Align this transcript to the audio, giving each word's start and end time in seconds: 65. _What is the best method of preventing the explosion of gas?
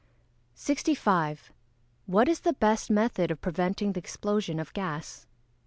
65. 0.55 1.51
_What 2.09 2.27
is 2.27 2.39
the 2.39 2.53
best 2.53 2.89
method 2.89 3.29
of 3.29 3.39
preventing 3.39 3.91
the 3.93 3.99
explosion 3.99 4.59
of 4.59 4.73
gas? 4.73 5.27